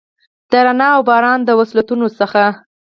د 0.51 0.53
رڼا 0.65 0.89
اوباران، 0.97 1.39
د 1.43 1.49
وصلتونو 1.59 2.07
څخه، 2.19 2.43